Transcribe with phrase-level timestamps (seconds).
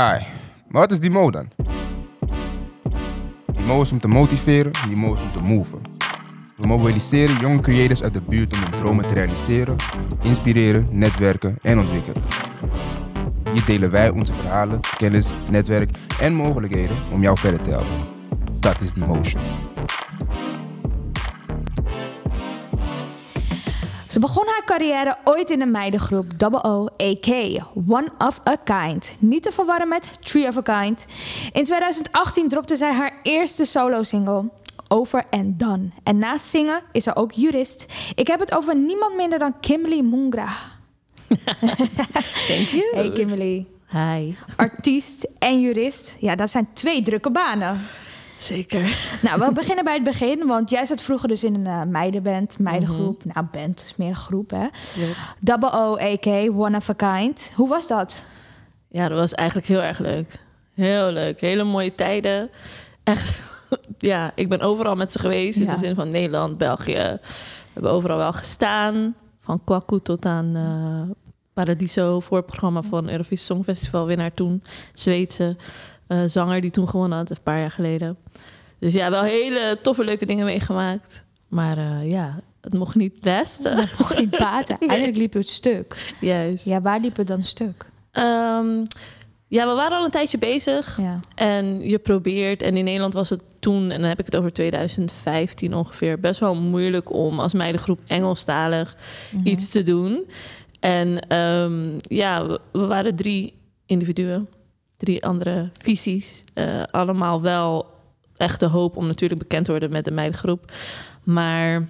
[0.00, 0.26] Ai,
[0.68, 1.48] maar wat is die mo dan?
[3.46, 5.82] Die mo is om te motiveren, die mo is om te moven.
[6.56, 9.76] We mobiliseren jonge creators uit de buurt om hun dromen te realiseren,
[10.22, 12.22] inspireren, netwerken en ontwikkelen.
[13.52, 18.06] Hier delen wij onze verhalen, kennis, netwerk en mogelijkheden om jou verder te helpen.
[18.60, 19.42] Dat is die motion.
[24.14, 27.26] Ze begon haar carrière ooit in de meidengroep Double O, AK,
[27.88, 29.16] One of a Kind.
[29.18, 31.06] Niet te verwarren met Tree of a Kind.
[31.52, 34.50] In 2018 dropte zij haar eerste solo-single,
[34.88, 35.88] Over and Done.
[36.02, 37.86] En naast zingen is ze ook jurist.
[38.14, 40.48] Ik heb het over niemand minder dan Kimberly Mungra.
[42.48, 42.84] Thank you.
[42.92, 43.66] Hey Kimberly.
[43.90, 44.34] Hi.
[44.56, 46.16] Artiest en jurist.
[46.20, 47.80] Ja, dat zijn twee drukke banen.
[48.44, 48.96] Zeker.
[49.22, 50.46] Nou, we beginnen bij het begin.
[50.46, 53.24] Want jij zat vroeger dus in een uh, meidenband, meidengroep.
[53.24, 54.66] Nou, band is meer een groep, hè?
[55.00, 55.16] Yep.
[55.40, 56.26] Double O, AK,
[56.56, 57.52] One of a Kind.
[57.54, 58.26] Hoe was dat?
[58.88, 60.38] Ja, dat was eigenlijk heel erg leuk.
[60.74, 61.40] Heel leuk.
[61.40, 62.50] Hele mooie tijden.
[63.02, 63.56] Echt,
[63.98, 65.58] ja, ik ben overal met ze geweest.
[65.58, 66.92] In de zin van Nederland, België.
[66.92, 67.20] We
[67.72, 69.14] hebben overal wel gestaan.
[69.38, 71.16] Van Kwaku tot aan eh,
[71.52, 72.20] Paradiso.
[72.20, 74.62] Voorprogramma van Eurovisie Songfestival winnaar toen.
[74.92, 75.56] Zweedse
[76.06, 78.16] eh, zanger die toen gewonnen had, een paar jaar geleden.
[78.78, 81.24] Dus ja, wel hele toffe, leuke dingen meegemaakt.
[81.48, 83.62] Maar eh, ja, het mocht niet best.
[83.62, 84.78] Dat mocht niet baten.
[84.78, 86.14] Eigenlijk liep het stuk.
[86.20, 86.64] Juist.
[86.64, 87.86] Ja, waar liep het dan stuk?
[88.10, 88.84] Ehm,
[89.48, 90.98] ja, we waren al een tijdje bezig.
[91.00, 91.20] Ja.
[91.34, 94.52] En je probeert, en in Nederland was het toen, en dan heb ik het over
[94.52, 98.96] 2015 ongeveer, best wel moeilijk om als meidengroep Engelstalig
[99.32, 99.46] Mhm.
[99.46, 100.24] iets te doen.
[100.80, 103.54] En ehm, ja, we, we waren drie
[103.86, 104.48] individuen,
[105.04, 106.42] drie andere visies.
[106.54, 107.86] Eh, allemaal wel
[108.36, 110.72] echt de hoop om natuurlijk bekend te worden met de meidengroep.
[111.22, 111.88] Maar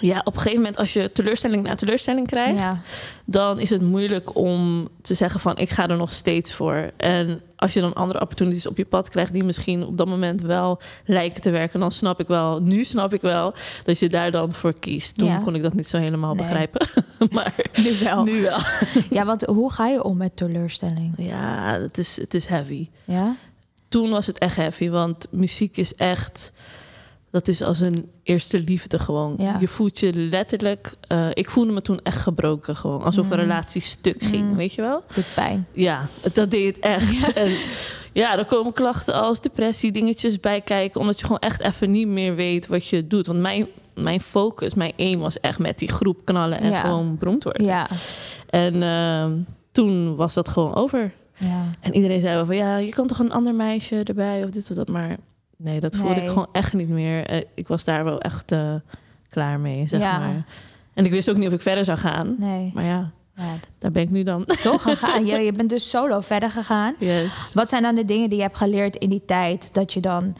[0.00, 2.80] ja, op een gegeven moment, als je teleurstelling na teleurstelling krijgt, Ja.
[3.24, 6.90] dan is het moeilijk om te zeggen van ik ga er nog steeds voor.
[6.96, 10.40] En als je dan andere opportunities op je pad krijgt die misschien op dat moment
[10.42, 13.54] wel lijken te werken, dan snap ik wel, nu snap ik wel
[13.84, 15.18] dat je daar dan voor kiest.
[15.18, 15.38] Toen Ja.
[15.38, 16.44] kon ik dat niet zo helemaal Nee.
[16.46, 16.88] begrijpen,
[17.34, 17.54] maar
[17.84, 18.22] Nu wel.
[18.24, 18.58] nu wel.
[19.10, 21.14] Ja, want hoe ga je om met teleurstelling?
[21.16, 22.88] Ja, het is, het is heavy.
[23.04, 23.34] Ja?
[23.88, 26.52] Toen was het echt heavy, want muziek is echt.
[27.32, 29.34] Dat is als een eerste liefde gewoon.
[29.38, 29.56] Ja.
[29.60, 30.94] Je voelt je letterlijk.
[31.08, 33.02] eh, ik voelde me toen echt gebroken gewoon.
[33.02, 33.42] Alsof een Mm.
[33.42, 34.56] relatie stuk ging, Mm.
[34.56, 35.02] weet je wel?
[35.14, 35.66] Doet pijn.
[35.72, 37.12] Ja, dat deed het echt.
[37.20, 37.32] Ja.
[37.34, 37.56] En
[38.12, 41.00] ja, er komen klachten als depressie, dingetjes bij kijken.
[41.00, 43.26] Omdat je gewoon echt even niet meer weet wat je doet.
[43.26, 46.80] Want mijn, mijn focus, mijn aim was echt met die groep knallen en Ja.
[46.80, 47.64] gewoon beroemd worden.
[47.64, 47.88] Ja.
[48.50, 49.32] En ehm,
[49.72, 51.12] toen was dat gewoon over.
[51.36, 51.64] ja.
[51.80, 54.70] En iedereen zei wel van ja, je kan toch een ander meisje erbij of dit
[54.70, 54.88] of dat.
[54.88, 55.16] Maar
[55.62, 56.22] nee, dat voelde Nee.
[56.22, 57.26] ik gewoon echt niet meer.
[57.26, 58.74] Eh, ik was daar wel echt eh,
[59.28, 60.18] klaar mee, zeg Ja.
[60.18, 60.44] maar.
[60.94, 62.34] En ik wist ook niet of ik verder zou gaan.
[62.38, 62.70] Nee.
[62.74, 64.44] Maar ja, Ja, daar ben ik nu dan.
[64.62, 65.26] toch gegaan.
[65.26, 66.94] Je, je bent dus solo verder gegaan.
[66.98, 67.50] Yes.
[67.54, 70.36] Wat zijn dan de dingen die je hebt geleerd in die tijd dat je dan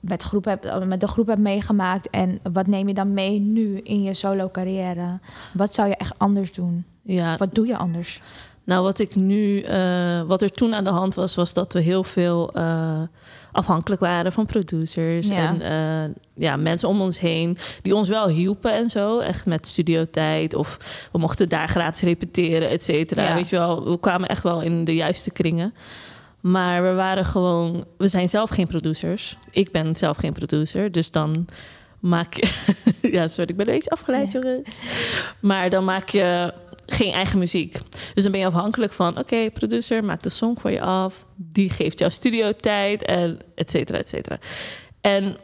[0.00, 2.10] met, groep hebt, met de groep hebt meegemaakt?
[2.10, 5.18] En wat neem je dan mee nu in je solo carrière?
[5.52, 6.84] Wat zou je echt anders doen?
[7.02, 8.20] Ja, Wat doe je anders?
[8.64, 11.80] Nou, wat ik nu, eh, wat er toen aan de hand was, was dat we
[11.80, 13.00] heel veel eh,
[13.54, 15.48] afhankelijk waren van producers Ja.
[15.48, 19.66] en eh, ja, mensen om ons heen die ons wel hielpen en zo, echt met
[19.66, 20.78] studiotijd of
[21.12, 23.28] we mochten daar gratis repeteren, et cetera.
[23.28, 23.34] Ja.
[23.34, 25.74] Weet je wel, we kwamen echt wel in de juiste kringen.
[26.40, 29.36] Maar we waren gewoon, we zijn zelf geen producers.
[29.50, 31.46] Ik ben zelf geen producer, dus dan
[32.00, 32.48] maak je,
[33.16, 34.40] ja, sorry, ik ben een beetje afgeleid, Ja.
[34.40, 34.82] jongens.
[35.40, 36.52] Maar dan maak je
[36.86, 37.78] geen eigen muziek.
[38.14, 41.26] Dus dan ben je afhankelijk van, oké, producer maakt de song voor je af.
[41.36, 44.38] Die geeft jou studiotijd en et cetera, et cetera.
[45.00, 45.36] En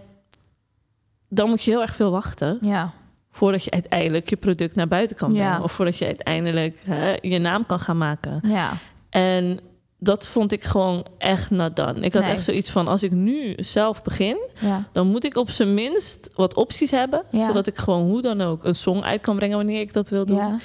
[1.29, 2.93] dan moet je heel erg veel wachten Ja.
[3.31, 5.51] voordat je uiteindelijk je product naar buiten kan brengen.
[5.51, 5.63] Ja.
[5.63, 8.41] Of voordat je uiteindelijk hè, je naam kan gaan maken.
[8.43, 8.73] Ja.
[9.11, 9.61] En
[9.99, 12.01] dat vond ik gewoon echt not done.
[12.01, 12.31] Ik had Nee.
[12.33, 14.89] echt zoiets van, als ik nu zelf begin, Ja.
[14.93, 17.23] dan moet ik op zijn minst wat opties hebben.
[17.31, 17.47] Ja.
[17.47, 20.25] Zodat ik gewoon hoe dan ook een song uit kan brengen wanneer ik dat wil
[20.27, 20.37] doen.
[20.37, 20.59] Ja.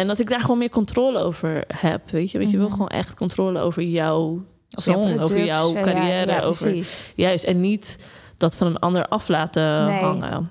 [0.00, 2.10] En dat ik daar gewoon meer controle over heb.
[2.10, 2.74] Weet je, Want je wil Mhm.
[2.76, 6.30] gewoon echt controle over jouw song, over jouw carrière.
[6.32, 7.98] Ja, over, juist, en niet
[8.36, 10.00] dat van een ander af laten Nee.
[10.02, 10.50] hangen.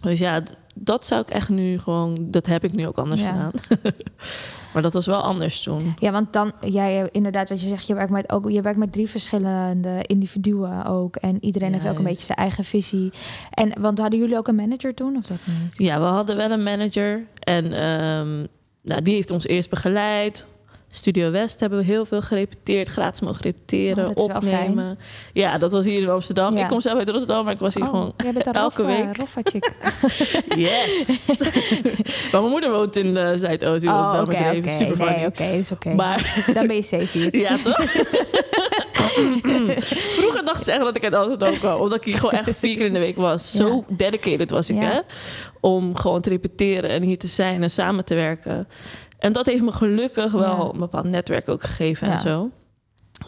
[0.00, 0.42] Dus ja,
[0.74, 3.30] dat zou ik echt nu gewoon, dat heb ik nu ook anders Ja.
[3.30, 3.52] gedaan.
[4.72, 5.94] maar dat was wel anders toen.
[5.98, 8.92] Ja, want dan, jij inderdaad, wat je zegt, je werkt met, ook, je werkt met
[8.92, 11.16] drie verschillende individuen ook.
[11.16, 13.12] En iedereen heeft ook een beetje zijn eigen visie.
[13.50, 15.78] En, want hadden jullie ook een manager toen, of dat niet?
[15.78, 18.46] Ja, we hadden wel een manager en ehm,
[18.82, 20.46] nou, die heeft ons eerst begeleid.
[20.92, 24.98] Studio West hebben we heel veel gerepeteerd, gratis mogen repeteren, Oh, opnemen.
[25.32, 26.56] Ja, dat was hier in Amsterdam.
[26.56, 26.62] Ja.
[26.62, 28.84] Ik kom zelf uit Rotterdam, maar ik was hier Oh, gewoon jij bent een elke
[28.84, 29.16] week.
[30.66, 31.06] Yes!
[32.32, 33.80] maar mijn moeder woont in uh, Zuidoost.
[33.80, 34.50] die woont Oh, oké, oké.
[34.52, 34.70] leven.
[34.70, 35.10] Super.
[35.16, 35.94] Nee, oké, is oké.
[35.94, 37.36] Maar Dan ben je safe hier.
[37.36, 37.84] ja, toch?
[40.18, 41.80] Vroeger dachten ze echt dat ik uit Amsterdam kwam.
[41.80, 43.50] Omdat ik hier gewoon echt vier keer in de week was.
[43.50, 44.82] Zo dedicated was ik, Ja.
[44.82, 45.00] hè?
[45.60, 48.68] Om gewoon te repeteren en hier te zijn en samen te werken.
[49.20, 50.70] En dat heeft me gelukkig wel Ja.
[50.72, 52.50] een bepaald netwerk ook gegeven en zo.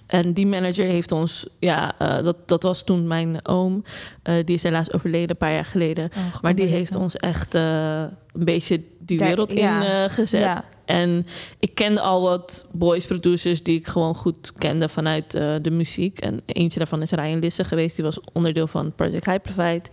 [0.06, 3.82] En die manager heeft ons, ja, eh, dat, dat was toen mijn oom.
[4.22, 6.10] Eh, die is helaas overleden een paar jaar geleden.
[6.16, 8.00] Oh, Maar die heeft ons echt eh,
[8.32, 10.62] een beetje die Daar- wereld in gezet.
[10.84, 11.26] En
[11.58, 16.18] ik kende al wat boys producers die ik gewoon goed kende vanuit eh, de muziek.
[16.20, 17.96] En eentje daarvan is Ryan Lisse geweest.
[17.96, 19.90] Die was onderdeel van Project Hyperfight.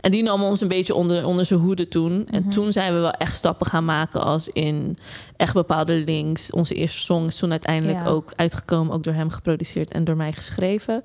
[0.00, 2.26] En die nam ons een beetje onder, onder zijn hoede toen.
[2.30, 2.50] En Mhm.
[2.50, 4.96] toen zijn we wel echt stappen gaan maken als in
[5.36, 6.50] echt bepaalde links.
[6.50, 8.06] Onze eerste song is toen uiteindelijk Ja.
[8.06, 8.94] ook uitgekomen.
[8.94, 11.02] Ook door hem geproduceerd en door mij geschreven.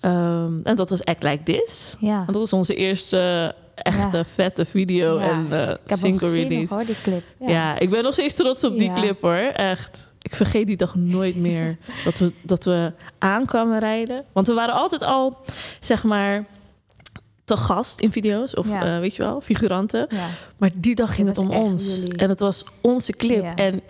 [0.00, 1.96] Ehm, en dat was Act Like This.
[2.00, 2.18] Ja.
[2.18, 4.24] En dat was onze eerste echte Ja.
[4.24, 5.28] vette video Ja.
[5.30, 6.74] en eh, Ik heb single gezien release.
[6.74, 7.22] hoor, die clip.
[7.46, 7.78] Ja.
[7.78, 8.94] ik ben nog steeds trots op die Ja.
[8.94, 9.34] clip hoor.
[9.54, 10.06] Echt.
[10.22, 14.24] Ik vergeet die dag nooit meer dat we, dat we aankwamen rijden.
[14.32, 15.38] Want we waren altijd al,
[15.80, 16.44] zeg maar,
[17.44, 18.56] te gast in video's.
[18.56, 18.94] Of Ja.
[18.94, 20.06] eh, weet je wel, figuranten.
[20.10, 20.26] Ja.
[20.58, 21.94] Maar die dag ging het om ons.
[21.96, 22.16] jullie.
[22.16, 23.42] En het was onze clip.
[23.42, 23.54] Ja.
[23.54, 23.80] En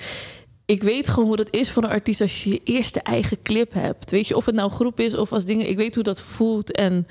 [0.66, 3.72] ik weet gewoon hoe dat is voor een artiest als je je eerste eigen clip
[3.72, 4.10] hebt.
[4.10, 5.68] Weet je, of het nou een groep is of als dingen.
[5.68, 6.70] Ik weet hoe dat voelt.
[6.72, 7.06] En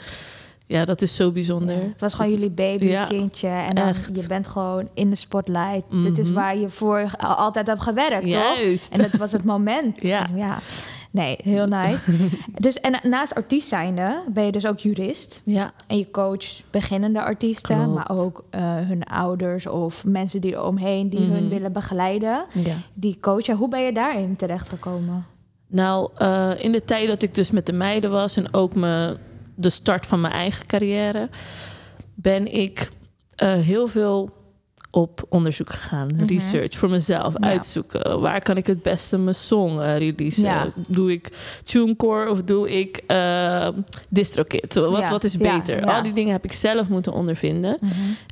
[0.68, 1.76] ja, dat is zo bijzonder.
[1.76, 3.48] Ja, Het was gewoon Dat jullie baby, Ja, kindje.
[3.48, 5.84] En dan, je bent gewoon in de spotlight.
[6.04, 6.36] Dit is Mhm.
[6.36, 8.58] waar je voor al- altijd hebt gewerkt, toch?
[8.58, 8.92] Juist.
[8.94, 9.96] En dat was het moment.
[10.36, 10.60] Ja.
[11.12, 12.12] Nee, heel nice.
[12.66, 15.42] dus, en naast artiest zijnde ben je dus ook jurist.
[15.46, 15.74] Ja.
[15.88, 17.94] En je coach beginnende artiesten, Klopt.
[17.94, 21.32] maar ook eh, hun ouders of mensen die er omheen die Mhm.
[21.32, 22.46] hun willen begeleiden.
[22.64, 22.74] ja.
[22.94, 23.56] Die coachen.
[23.56, 25.26] Hoe ben je daarin terechtgekomen?
[25.68, 29.18] Nou, eh, in de tijd dat ik dus met de meiden was en ook me,
[29.58, 31.30] de start van mijn eigen carrière,
[32.16, 32.90] ben ik
[33.36, 34.34] eh, heel veel
[34.92, 36.08] op onderzoek gegaan.
[36.16, 36.26] Mhm.
[36.26, 37.48] Research voor mezelf, Ja.
[37.48, 38.20] uitzoeken.
[38.20, 40.44] Waar kan ik het beste mijn song eh, releasen?
[40.44, 40.68] Ja.
[40.88, 41.30] Doe ik
[41.64, 43.68] TuneCore of doe ik eh
[44.10, 44.74] DistroKit?
[44.74, 45.10] Wat, Ja.
[45.10, 45.86] wat is beter?
[45.86, 47.78] Al die dingen heb ik zelf moeten ondervinden.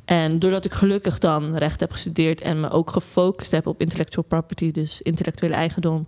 [0.04, 4.24] En doordat ik gelukkig dan recht heb gestudeerd en me ook gefocust heb op intellectual
[4.24, 6.06] property, dus intellectuele eigendom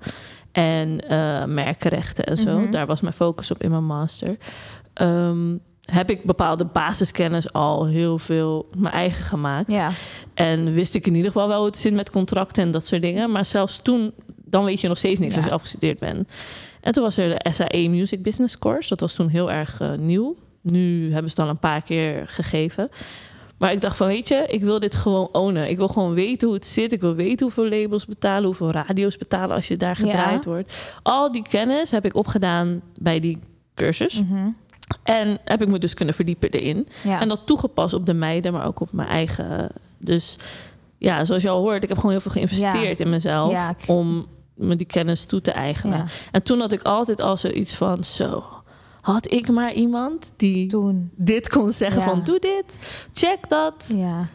[0.53, 2.71] en eh, merkenrechten en zo, Mhm.
[2.71, 4.37] daar was mijn focus op in mijn master.
[4.95, 5.57] Ehm,
[5.93, 9.71] heb ik bepaalde basiskennis al heel veel mijn eigen gemaakt.
[9.71, 9.91] Ja,
[10.35, 13.03] En wist ik in ieder geval wel hoe het zit met contracten en dat soort
[13.03, 13.31] dingen.
[13.31, 14.13] Maar zelfs toen,
[14.45, 15.37] dan weet je nog steeds niks Ja.
[15.39, 16.29] als je afgestudeerd bent.
[16.81, 18.89] En toen was er de SAE Music Business Course.
[18.89, 20.37] Dat was toen heel erg eh, nieuw.
[20.63, 22.91] Nu hebben ze het al een paar keer gegeven.
[23.59, 25.69] Maar ik dacht van, weet je, ik wil dit gewoon ownen.
[25.71, 26.93] Ik wil gewoon weten hoe het zit.
[26.93, 30.51] Ik wil weten hoeveel labels betalen, hoeveel radio's betalen als je daar gedraaid Ja.
[30.51, 30.99] wordt.
[31.03, 33.39] Al die kennis heb ik opgedaan bij die
[33.75, 34.23] cursus.
[34.23, 34.49] Mhm.
[35.03, 36.89] En heb ik me dus kunnen verdiepen erin.
[37.03, 37.21] ja.
[37.21, 39.69] En dat toegepast op de meiden, maar ook op mijn eigen.
[39.99, 40.37] Dus
[40.99, 43.85] ja, zoals je al hoort, ik heb gewoon heel veel geïnvesteerd in mezelf Ja, ik-
[43.89, 45.99] om me die kennis toe te eigenen.
[46.33, 48.45] En toen had ik altijd al zoiets van: zo,
[49.01, 50.69] had ik maar iemand die
[51.17, 52.79] dit kon zeggen: van doe dit,
[53.13, 54.27] check dat, Ja.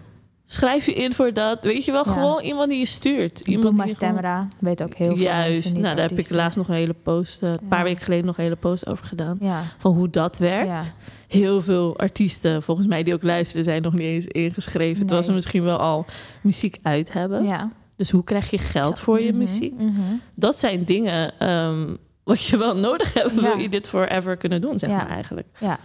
[0.45, 1.63] Schrijf je in voor dat.
[1.63, 2.11] Weet je wel, Ja.
[2.11, 3.39] gewoon iemand die je stuurt.
[3.39, 4.47] Iemand gewoon- stemra.
[4.59, 7.49] Weet ook heel veel Juist, nou, daar heb ik laatst nog een hele post, eh,
[7.49, 7.67] een Ja.
[7.67, 9.37] paar weken geleden nog een hele post over gedaan.
[9.39, 9.61] Ja.
[9.77, 10.93] Van hoe dat werkt.
[11.27, 14.99] Heel veel artiesten, volgens mij die ook luisteren, zijn nog niet eens ingeschreven.
[14.99, 15.35] Terwijl ze Nee.
[15.37, 16.05] misschien wel al
[16.41, 17.71] muziek uit hebben.
[17.97, 19.73] Dus hoe krijg je geld voor je Mhm, muziek?
[19.73, 20.01] mhm.
[20.35, 24.79] Dat zijn dingen ehm, wat je wel nodig hebt, wil je dit forever kunnen doen,
[24.79, 25.47] zeg maar eigenlijk.
[25.59, 25.79] Ja,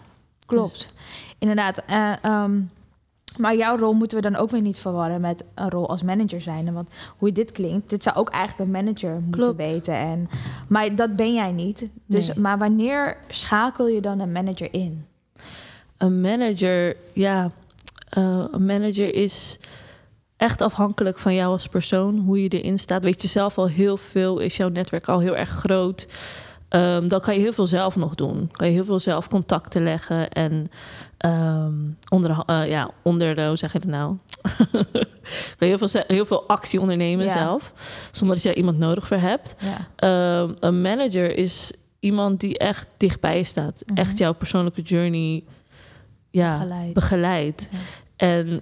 [0.47, 0.93] klopt.
[1.38, 1.83] Inderdaad.
[1.87, 2.61] eh, ehm,
[3.38, 6.40] maar jouw rol moeten we dan ook weer niet verwarren met een rol als manager
[6.40, 6.73] zijn.
[6.73, 9.57] Want hoe dit klinkt, dit zou ook eigenlijk een manager moeten Klopt.
[9.57, 9.95] weten.
[9.95, 10.28] En,
[10.68, 11.88] maar dat ben jij niet.
[12.07, 12.38] Dus, Nee.
[12.38, 15.04] Maar wanneer schakel je dan een manager in?
[15.97, 17.50] Een manager, ja,
[18.09, 19.59] eh, een manager is
[20.37, 23.04] echt afhankelijk van jou als persoon, hoe je erin staat.
[23.04, 26.07] Weet je zelf al heel veel, is jouw netwerk al heel erg groot.
[26.69, 28.49] Ehm, dan kan je heel veel zelf nog doen.
[28.53, 30.71] Kan je heel veel zelf contacten leggen en
[31.19, 31.73] ehm,
[32.09, 34.17] onder, eh, ja, onder de, hoe zeg je het nou?
[35.59, 37.31] kan je heel veel, heel veel actie ondernemen Ja.
[37.33, 37.73] zelf,
[38.13, 39.57] zonder dat je daar iemand nodig voor hebt.
[39.59, 39.87] Ja.
[39.97, 43.83] Ehm, een manager is iemand die echt dichtbij je staat.
[43.87, 43.99] Mhm.
[43.99, 45.45] Echt jouw persoonlijke journey
[46.31, 46.93] ja, Begeleid.
[46.93, 47.69] begeleidt.
[47.71, 47.79] Ja.
[48.17, 48.61] En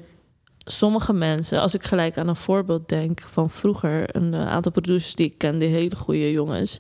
[0.69, 5.15] sommige mensen, als ik gelijk aan een voorbeeld denk van vroeger, een eh, aantal producers
[5.15, 6.79] die ik kende, hele goede jongens,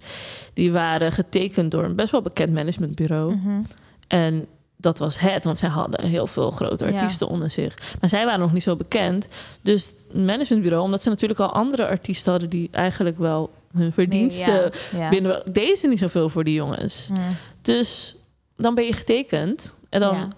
[0.55, 3.35] die waren getekend door een best wel bekend managementbureau.
[3.35, 3.62] Mhm.
[4.09, 6.93] En dat was het, want zij hadden heel veel grote Ja.
[6.93, 7.75] artiesten onder zich.
[8.00, 9.28] Maar zij waren nog niet zo bekend.
[9.61, 14.71] Dus het managementbureau, omdat ze natuurlijk al andere artiesten hadden die eigenlijk wel hun verdiensten
[14.97, 15.09] ja.
[15.09, 15.43] binnen.
[15.52, 17.09] Deze niet zoveel voor die jongens.
[17.11, 17.16] Mm.
[17.62, 18.16] Dus
[18.57, 19.75] dan ben je getekend.
[19.88, 20.33] En dan.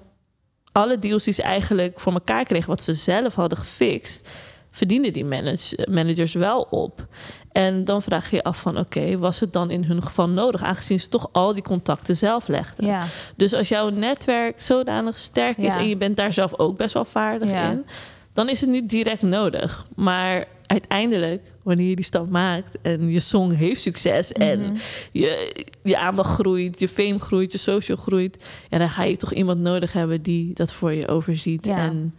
[0.78, 4.28] Alle deals die ze eigenlijk voor elkaar kregen, wat ze zelf hadden gefixt,
[4.70, 7.06] verdienen die manage- managers wel op.
[7.52, 10.62] En dan vraag je je af van oké, was het dan in hun geval nodig,
[10.62, 12.86] aangezien ze toch al die contacten zelf legden.
[12.86, 13.04] Ja.
[13.36, 15.78] Dus als jouw netwerk zodanig sterk is Ja.
[15.80, 17.70] en je bent daar zelf ook best wel vaardig Ja.
[17.70, 17.86] in,
[18.32, 19.86] dan is het niet direct nodig.
[19.96, 24.74] Maar uiteindelijk, wanneer je die stap maakt en je song heeft succes en Mhm.
[25.12, 28.36] je, je aandacht groeit, je fame groeit, je social groeit,
[28.70, 31.76] ja, dan ga je toch iemand nodig hebben die dat voor je overziet Ja.
[31.76, 32.14] en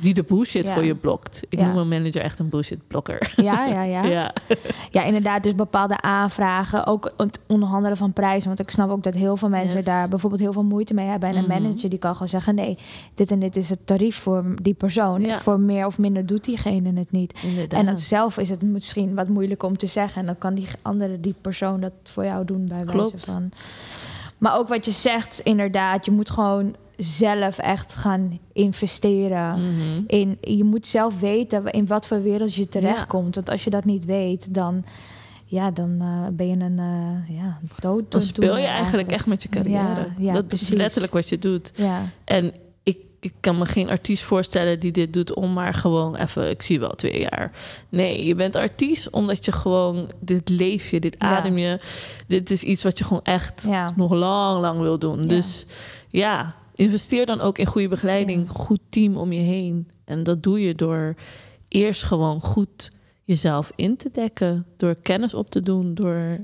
[0.00, 0.72] die de bullshit Ja.
[0.72, 1.40] voor je blokt.
[1.48, 3.32] Ik noem mijn manager echt een bullshit blokker.
[3.36, 4.02] Ja, ja, ja.
[4.18, 4.32] Ja.
[4.90, 5.42] Ja, inderdaad.
[5.42, 6.86] Dus bepaalde aanvragen.
[6.86, 8.46] Ook het onderhandelen van prijzen.
[8.48, 9.84] Want ik snap ook dat heel veel mensen Yes.
[9.84, 11.28] daar bijvoorbeeld heel veel moeite mee hebben.
[11.28, 11.62] En een Mhm.
[11.62, 12.78] manager die kan gewoon zeggen: nee,
[13.14, 15.20] dit en dit is het tarief voor die persoon.
[15.20, 15.38] Ja.
[15.40, 17.34] Voor meer of minder doet diegene het niet.
[17.42, 17.80] Inderdaad.
[17.80, 20.20] En dan zelf is het misschien wat moeilijk om te zeggen.
[20.20, 23.24] En dan kan die andere, die persoon dat voor jou doen bij wijze Klopt.
[23.24, 23.50] van.
[24.38, 26.04] Maar ook wat je zegt, inderdaad.
[26.04, 29.50] Je moet gewoon zelf echt gaan investeren.
[29.50, 30.02] Mhm.
[30.06, 33.34] In, je moet zelf weten in wat voor wereld je terechtkomt.
[33.34, 34.84] Want als je dat niet weet, dan,
[35.44, 38.10] ja, dan eh, ben je een uh, ja, dood.
[38.12, 39.78] Dan speel je eigenlijk echt met je carrière.
[39.78, 40.70] Ja, ja, dat precies.
[40.70, 41.72] is letterlijk wat je doet.
[41.74, 42.52] Ja, En
[42.82, 46.62] ik, ik kan me geen artiest voorstellen die dit doet om maar gewoon even, ik
[46.62, 47.52] zie wel twee jaar.
[47.88, 51.80] Nee, je bent artiest omdat je gewoon, dit leef je, dit adem je.
[52.26, 55.22] Dit is iets wat je gewoon echt nog lang, lang wil doen.
[55.22, 55.66] Dus
[56.08, 58.52] ja, investeer dan ook in goede begeleiding, Ja.
[58.54, 59.90] goed team om je heen.
[60.04, 61.14] En dat doe je door
[61.68, 62.90] eerst gewoon goed
[63.24, 66.38] jezelf in te dekken, door kennis op te doen, door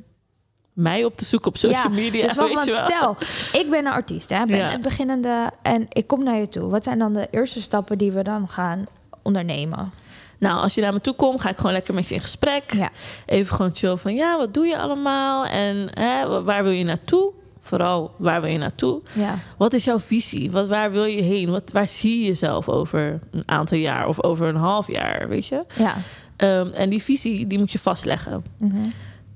[0.73, 2.23] mij op te zoeken op social Ja, media.
[2.27, 2.85] Dus wat, weet want je wel.
[2.85, 3.17] stel,
[3.61, 4.69] ik ben een artiest, hè, ben Ja.
[4.69, 6.69] het beginnende en ik kom naar je toe.
[6.71, 8.87] Wat zijn dan de eerste stappen die we dan gaan
[9.23, 9.93] ondernemen?
[10.39, 12.73] Nou, als je naar me toe komt, ga ik gewoon lekker met je in gesprek.
[12.75, 12.91] Ja.
[13.27, 15.45] Even gewoon chill van, ja, wat doe je allemaal?
[15.47, 17.33] En hè, wa- waar wil je naartoe?
[17.65, 19.03] Vooral, waar wil je naartoe?
[19.13, 20.51] Ja, Wat is jouw visie?
[20.51, 21.51] Wat, waar wil je heen?
[21.51, 25.47] Wat, waar zie je jezelf over een aantal jaar of over een half jaar, weet
[25.47, 25.65] je?
[25.79, 25.95] ja.
[26.37, 28.45] Ehm, en die visie, die moet je vastleggen.
[28.59, 28.77] mhm,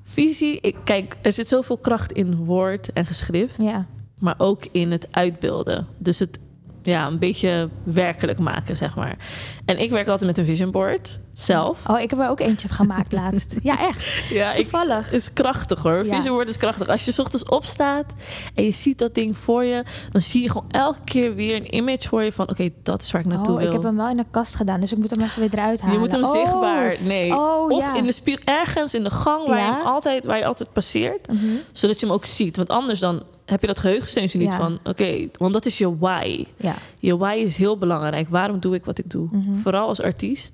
[0.03, 3.87] Visie, ik, kijk, er zit zoveel kracht in woord en geschrift, ja.
[4.19, 5.87] maar ook in het uitbeelden.
[5.99, 6.39] Dus het
[6.83, 9.17] ja, een beetje werkelijk maken, zeg maar.
[9.65, 11.89] En ik werk altijd met een vision board zelf.
[11.89, 13.55] Oh, ik heb er ook eentje gemaakt laatst.
[13.63, 14.07] Ja, echt.
[14.31, 15.13] Ja, ik, Toevallig.
[15.13, 16.07] is krachtig hoor.
[16.07, 16.23] Ja.
[16.23, 16.89] Board is krachtig.
[16.89, 18.15] Als je 's ochtends opstaat
[18.55, 21.75] en je ziet dat ding voor je, dan zie je gewoon elke keer weer een
[21.75, 23.67] image voor je van: oké, dat is waar ik naartoe Oh, wil.
[23.67, 25.81] ik heb hem wel in de kast gedaan, dus ik moet hem even weer eruit
[25.81, 25.95] halen.
[25.95, 26.33] je moet hem Oh.
[26.33, 26.97] zichtbaar.
[27.01, 27.35] Nee.
[27.37, 27.95] Oh, of ja.
[27.95, 29.81] in de ergens in de gang waar, je Ja.
[29.83, 31.45] altijd, waar je altijd passeert, Mhm.
[31.73, 32.57] zodat je hem ook ziet.
[32.57, 34.57] Want anders dan heb je dat geheugensteuntje niet Ja.
[34.57, 36.45] van: oké, want dat is je why.
[36.57, 38.29] Ja, Je why is heel belangrijk.
[38.29, 39.29] Waarom doe ik wat ik doe?
[39.33, 39.53] Mhm.
[39.55, 40.53] Vooral als artiest.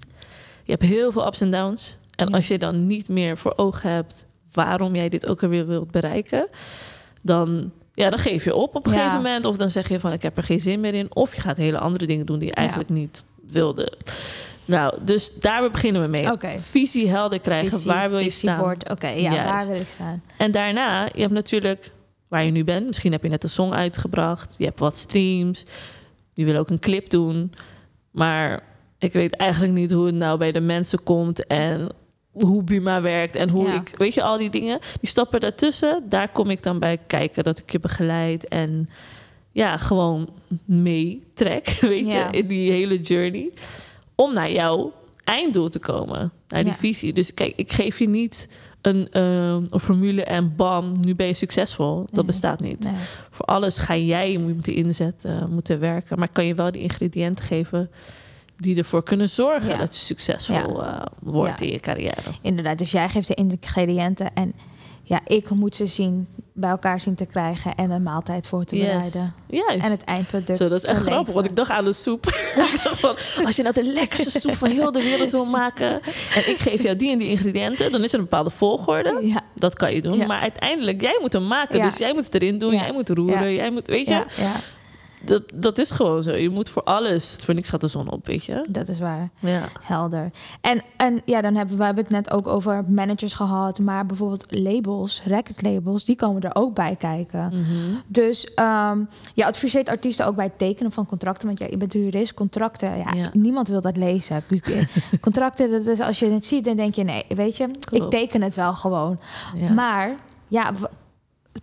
[0.65, 1.99] Je hebt heel veel ups en downs.
[2.17, 2.37] En Ja.
[2.37, 6.49] als je dan niet meer voor ogen hebt waarom jij dit ook alweer wilt bereiken,
[7.23, 8.99] dan, ja, dan geef je op op een Ja.
[8.99, 9.45] gegeven moment.
[9.45, 11.15] Of dan zeg je van ik heb er geen zin meer in.
[11.15, 13.93] Of je gaat hele andere dingen doen die je eigenlijk niet wilde.
[14.65, 16.29] Nou, dus daar beginnen we mee.
[16.59, 17.71] Visie helder krijgen.
[17.71, 18.77] Visie, waar wil je staan?
[18.91, 19.45] Oké, ja, Juist.
[19.51, 20.23] waar wil ik staan?
[20.39, 21.93] En daarna, je hebt natuurlijk
[22.29, 22.87] waar je nu bent.
[22.87, 24.55] Misschien heb je net een song uitgebracht.
[24.59, 25.65] Je hebt wat streams.
[26.35, 27.53] Je wil ook een clip doen.
[28.11, 28.63] Maar
[29.05, 31.47] ik weet eigenlijk niet hoe het nou bij de mensen komt.
[31.47, 31.89] En
[32.33, 33.37] hoe Buma werkt.
[33.37, 33.75] En hoe Ja.
[33.75, 33.93] ik...
[33.97, 34.79] Weet je, al die dingen.
[35.01, 36.03] Die stappen daartussen.
[36.09, 37.45] Daar kom ik dan bij kijken.
[37.45, 38.49] Dat ik je begeleid.
[38.49, 38.89] En
[39.53, 40.29] ja, gewoon
[40.65, 41.67] meetrek.
[41.81, 42.29] Weet Ja.
[42.31, 43.51] je, in die hele journey.
[44.15, 44.93] Om naar jouw
[45.25, 46.33] einddoel te komen.
[46.49, 46.79] Naar die Ja.
[46.79, 47.13] visie.
[47.13, 48.49] Dus kijk, ik geef je niet
[48.81, 51.97] een, eh, een formule en bam, nu ben je succesvol.
[52.05, 52.25] Dat Nee.
[52.25, 52.81] bestaat niet.
[52.85, 52.93] Nee.
[53.31, 56.19] Voor alles ga jij moeten inzetten, moeten werken.
[56.19, 57.91] Maar kan je wel die ingrediënten geven
[58.57, 59.77] die ervoor kunnen zorgen Ja.
[59.77, 61.67] dat je succesvol eh, wordt Ja.
[61.67, 62.21] in je carrière.
[62.43, 64.53] Inderdaad, dus jij geeft de ingrediënten en
[65.07, 68.75] ja, ik moet ze zien, bij elkaar zien te krijgen en een maaltijd voor te
[68.77, 69.35] bereiden.
[69.49, 69.85] Juist.
[69.85, 70.59] En het eindproduct.
[70.59, 72.27] Zo, dat is echt grappig, want ik dacht aan de soep.
[73.03, 76.01] Van, als je nou de lekkerste soep van heel de wereld wil maken...
[76.35, 77.93] en ik geef jou die en die ingrediënten...
[77.93, 79.19] dan is er een bepaalde volgorde.
[79.23, 80.17] Ja, Dat kan je doen.
[80.17, 80.27] Ja.
[80.27, 81.79] Maar uiteindelijk, jij moet hem maken.
[81.79, 81.85] Ja.
[81.85, 82.81] Dus jij moet het erin doen, Ja.
[82.81, 83.57] jij moet roeren, Ja.
[83.57, 83.87] jij moet...
[83.87, 84.53] Weet je, ja,
[85.25, 86.35] dat, dat is gewoon zo.
[86.35, 87.37] Je moet voor alles...
[87.41, 88.67] Voor niks gaat de zon op, weet je.
[88.69, 89.31] dat is waar.
[89.39, 89.69] Ja.
[89.83, 90.31] Helder.
[90.61, 94.07] En, en ja, dan hebben we, we hebben het net ook over managers gehad, maar
[94.07, 97.47] bijvoorbeeld labels, recordlabels, die komen er ook bij kijken.
[97.47, 97.95] Mhm.
[98.07, 98.99] Dus ehm,
[99.35, 101.47] je adviseert artiesten ook bij het tekenen van contracten.
[101.47, 102.99] Want ja, je bent jurist, contracten.
[102.99, 103.31] Ja, Ja.
[103.33, 104.45] niemand wil dat lezen.
[105.21, 107.05] contracten, dat is, als je het ziet, dan denk je...
[107.05, 109.19] nee, weet je, ik teken het wel gewoon.
[109.55, 109.73] Ja.
[109.73, 110.17] Maar
[110.49, 110.73] ja,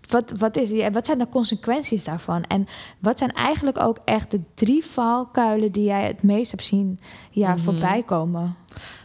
[0.09, 2.43] wat, wat, is, wat zijn de consequenties daarvan?
[2.43, 2.67] En
[2.99, 6.99] wat zijn eigenlijk ook echt de drie valkuilen die jij het meest hebt zien
[7.31, 7.59] ja, Mhm.
[7.63, 8.55] voorbij komen?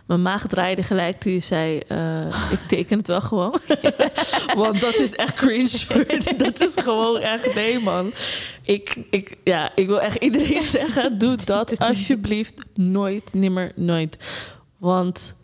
[0.07, 3.59] Mijn maag draaide gelijk toen je zei: eh, Ik teken het wel gewoon.
[4.57, 6.07] Want dat is echt cringe.
[6.45, 7.55] dat is gewoon echt.
[7.55, 8.13] Nee, man.
[8.63, 14.17] Ik, ik, ja, ik wil echt iedereen zeggen: Doe dat alsjeblieft nooit, nimmer, nooit.
[14.79, 15.35] Want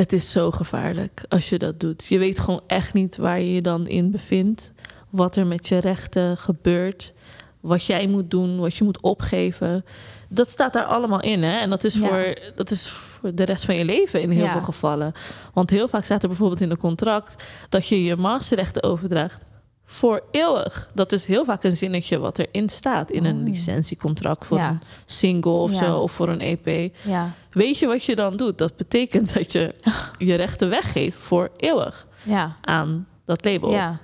[0.00, 2.06] het is zo gevaarlijk als je dat doet.
[2.06, 4.72] Je weet gewoon echt niet waar je je dan in bevindt.
[5.10, 7.12] Wat er met je rechten gebeurt.
[7.60, 9.84] Wat jij moet doen, wat je moet opgeven.
[10.28, 11.42] Dat staat daar allemaal in.
[11.42, 11.58] Hè?
[11.58, 12.00] En dat is, Ja.
[12.08, 14.52] voor, dat is voor de rest van je leven in heel Ja.
[14.52, 15.12] veel gevallen.
[15.54, 19.42] Want heel vaak staat er bijvoorbeeld in een contract dat je je masterrechten overdraagt
[19.84, 20.90] voor eeuwig.
[20.94, 23.44] Dat is heel vaak een zinnetje wat erin staat in een Oh.
[23.44, 24.68] licentiecontract voor Ja.
[24.68, 25.76] een single of Ja.
[25.78, 26.94] zo of voor een EP.
[27.04, 28.58] Ja, Weet je wat je dan doet?
[28.58, 29.70] Dat betekent dat je
[30.18, 33.70] je rechten weggeeft voor eeuwig ja, aan dat label.
[33.70, 33.98] ja,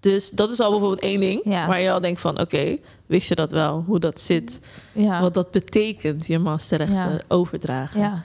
[0.00, 1.66] Dus dat is al bijvoorbeeld één ding Ja.
[1.66, 2.40] waar je al denkt van...
[2.40, 4.60] oké, wist je dat wel, hoe dat zit?
[5.20, 8.00] Wat dat betekent, je masterrechten overdragen.
[8.00, 8.22] ja.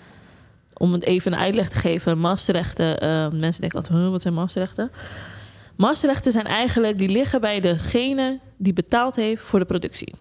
[0.77, 2.99] Om het even een uitleg te geven, masterrechten...
[2.99, 4.91] eh, mensen denken altijd, huh, wat zijn masterrechten?
[5.75, 10.15] Masterrechten zijn eigenlijk, die liggen bij degene die betaald heeft voor de productie.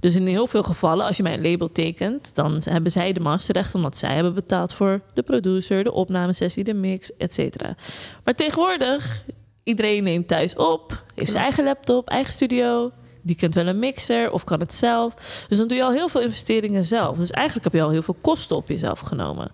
[0.00, 3.20] Dus in heel veel gevallen, als je bij een label tekent, dan hebben zij de
[3.20, 7.76] masterrechten omdat zij hebben betaald voor de producer, de opnamesessie, de mix, et cetera.
[8.24, 9.24] Maar tegenwoordig,
[9.62, 12.90] iedereen neemt thuis op, heeft zijn eigen laptop, eigen studio.
[13.22, 15.14] Die kent wel een mixer of kan het zelf.
[15.48, 17.16] Dus dan doe je al heel veel investeringen zelf.
[17.16, 19.50] Dus eigenlijk heb je al heel veel kosten op jezelf genomen.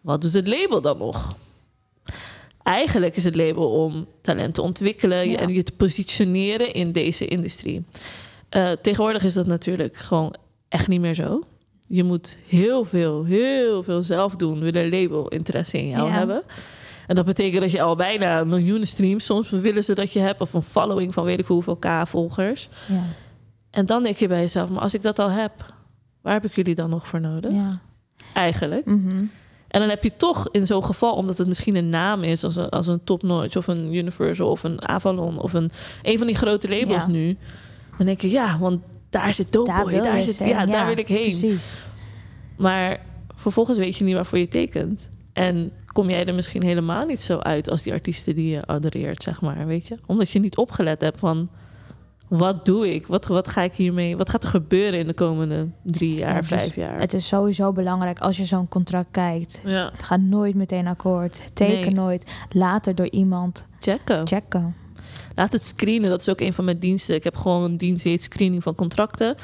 [0.00, 1.36] Wat doet het label dan nog?
[2.62, 5.36] Eigenlijk is het label om talent te ontwikkelen Ja.
[5.38, 7.84] en je te positioneren in deze industrie.
[8.48, 10.34] Eh, tegenwoordig is dat natuurlijk gewoon
[10.68, 11.42] echt niet meer zo.
[11.86, 14.60] Je moet heel veel, heel veel zelf doen.
[14.60, 16.12] Wil een label interesse in jou Ja.
[16.14, 16.42] hebben.
[17.06, 20.40] En dat betekent dat je al bijna miljoenen streams, soms willen ze dat je hebt,
[20.40, 22.68] of een following van weet ik hoeveel K-volgers.
[22.88, 23.02] ja,
[23.70, 25.52] En dan denk je bij jezelf, maar als ik dat al heb,
[26.22, 27.52] waar heb ik jullie dan nog voor nodig?
[27.52, 27.78] ja.
[28.34, 28.84] Eigenlijk.
[28.86, 29.24] Mhm.
[29.68, 32.56] En dan heb je toch in zo'n geval, omdat het misschien een naam is, als
[32.56, 35.70] een, als een Top Notch of een Universal of een Avalon of een,
[36.02, 37.06] een van die grote labels Ja.
[37.08, 37.36] nu.
[37.98, 40.98] Dan denk je, ja, want daar zit Doughboy, wil daar, je zit, ja, daar wil
[40.98, 41.38] ik heen.
[41.38, 41.70] Precies.
[42.56, 43.00] Maar
[43.34, 45.08] vervolgens weet je niet waarvoor je tekent.
[45.32, 49.22] En kom jij er misschien helemaal niet zo uit als die artiesten die je adoreert,
[49.22, 49.96] zeg maar, weet je?
[50.06, 51.48] Omdat je niet opgelet hebt van,
[52.28, 53.06] wat doe ik?
[53.06, 54.16] Wat, wat ga ik hiermee?
[54.16, 56.98] Wat gaat er gebeuren in de komende drie jaar, Ja, dus vijf jaar?
[57.00, 59.60] Het is sowieso belangrijk als je zo'n contract kijkt.
[59.64, 61.40] ja, Het gaat nooit meteen akkoord.
[61.54, 61.90] Teken Nee.
[61.94, 62.30] nooit.
[62.52, 64.26] Later door iemand checken.
[64.26, 64.74] checken.
[65.38, 67.14] Laat het screenen, dat is ook een van mijn diensten.
[67.14, 69.34] Ik heb gewoon een dienst die heet screening van contracten.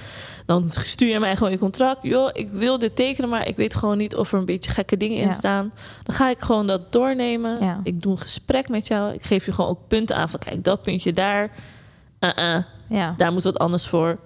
[0.47, 2.03] Dan stuur je mij gewoon je contract.
[2.03, 4.97] Joh, ik wil dit tekenen, maar ik weet gewoon niet of er een beetje gekke
[4.97, 5.73] dingen in staan.
[6.03, 7.81] Dan ga ik gewoon dat doornemen.
[7.83, 9.15] Ik doe een gesprek met jou.
[9.15, 11.51] Ik geef je gewoon ook punten aan van kijk, dat puntje daar.
[12.21, 13.15] Uh-uh, Ja.
[13.17, 14.19] daar moet wat anders voor.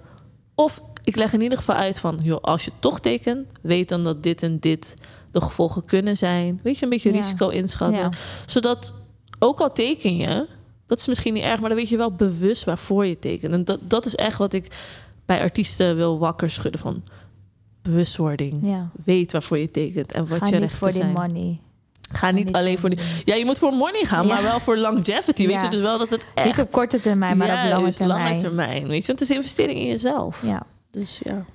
[0.55, 4.03] Of ik leg in ieder geval uit van, joh, als je toch tekent, weet dan
[4.03, 4.93] dat dit en dit
[5.31, 6.59] de gevolgen kunnen zijn.
[6.63, 7.15] Weet je, een beetje Ja.
[7.15, 8.09] risico inschatten Ja.
[8.45, 8.93] zodat,
[9.39, 10.47] ook al teken je,
[10.89, 13.53] dat is misschien niet erg, maar dan weet je wel bewust waarvoor je tekent.
[13.53, 14.67] En dat, dat is echt wat ik
[15.25, 17.03] bij artiesten wil wakker schudden van
[17.81, 18.59] bewustwording.
[18.69, 18.89] ja.
[19.05, 21.59] Weet waarvoor je tekent en wat Ga je niet voor die money.
[22.11, 22.99] Ga niet alleen voor die...
[23.25, 24.33] Ja, je moet voor money gaan, Ja.
[24.33, 25.47] maar wel voor longevity.
[25.47, 26.47] Weet je, dus wel dat het echt...
[26.47, 28.23] Niet op korte termijn, maar op lange termijn.
[28.23, 28.87] lange termijn.
[28.87, 30.41] Weet je, het is investering in jezelf.
[30.45, 30.63] Ja.
[30.91, 31.45] Dus ja.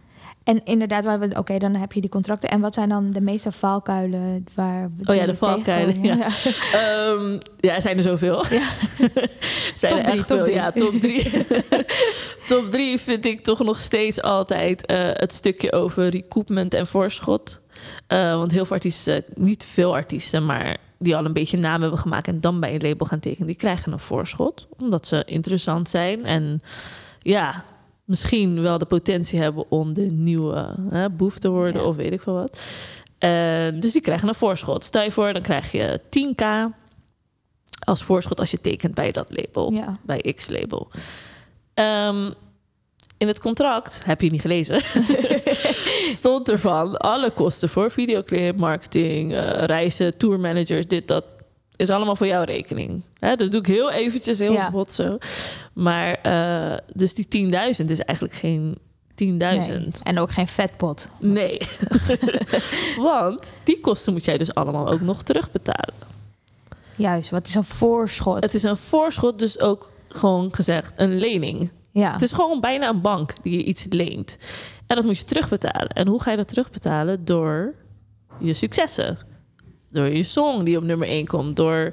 [0.45, 2.51] En inderdaad, waar we, oké, dan heb je die contracten.
[2.51, 6.03] En wat zijn dan de meeste valkuilen waar we Oh ja, de valkuilen?
[6.05, 8.45] Ehm, ja, er zijn er zoveel.
[9.75, 10.45] zijn Top er drie, echt top veel.
[10.45, 10.55] drie.
[10.55, 11.31] Ja, top drie.
[12.47, 17.61] top drie vind ik toch nog steeds altijd eh, het stukje over recoupment en voorschot.
[18.07, 21.99] Eh, want heel veel artiesten, niet veel artiesten, maar die al een beetje naam hebben
[21.99, 24.69] gemaakt en dan bij een label gaan tekenen, die krijgen een voorschot.
[24.79, 26.61] Omdat ze interessant zijn en
[27.19, 27.65] ja,
[28.05, 31.87] misschien wel de potentie hebben om de nieuwe hè, boef te worden Ja.
[31.89, 32.59] of weet ik veel wat.
[33.81, 34.85] Dus die krijgen een voorschot.
[34.85, 36.45] Stel je voor, dan krijg je 10k
[37.85, 39.99] als voorschot als je tekent bij dat label, Ja.
[40.03, 40.91] bij X-label.
[41.75, 42.33] Ehm,
[43.19, 44.83] in het contract, heb je niet gelezen,
[46.21, 51.25] stond ervan alle kosten voor videoclip, marketing, eh, reizen, tourmanagers, dit, dat,
[51.77, 53.03] is allemaal voor jouw rekening.
[53.19, 54.71] Hè, dat doe ik heel eventjes, heel Ja.
[54.71, 55.19] bot zo.
[55.73, 58.79] Maar, eh, dus die 10.000 is eigenlijk geen
[59.15, 59.69] 10.000.
[59.69, 59.91] Nee.
[60.03, 61.09] En ook geen vetpot.
[61.21, 61.59] Nee.
[62.97, 65.95] Want die kosten moet jij dus allemaal ook nog terugbetalen.
[66.97, 68.43] Juist, wat is een voorschot?
[68.43, 71.71] Het is een voorschot, dus ook gewoon gezegd een lening.
[71.91, 72.13] ja.
[72.13, 74.37] Het is gewoon bijna een bank die je iets leent.
[74.87, 75.89] En dat moet je terugbetalen.
[75.89, 77.25] En hoe ga je dat terugbetalen?
[77.25, 77.75] Door
[78.39, 79.19] je successen.
[79.95, 81.57] Door je song die op nummer 1 komt.
[81.57, 81.93] Door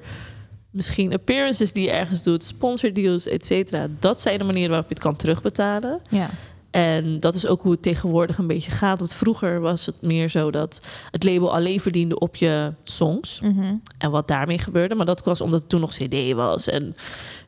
[0.71, 3.87] misschien appearances die je ergens doet, sponsordeals, et cetera.
[3.99, 6.01] Dat zijn de manieren waarop je het kan terugbetalen.
[6.09, 6.29] Ja.
[6.71, 8.99] En dat is ook hoe het tegenwoordig een beetje gaat.
[8.99, 13.39] Want vroeger was het meer zo dat het label alleen verdiende op je songs.
[13.41, 13.75] Mhm.
[13.97, 14.95] En wat daarmee gebeurde.
[14.95, 16.67] Maar dat was omdat het toen nog CD was.
[16.67, 16.95] En